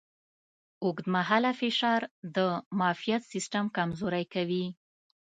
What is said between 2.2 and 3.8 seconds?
د معافیت سیستم